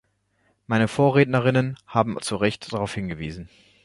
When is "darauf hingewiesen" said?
2.73-3.49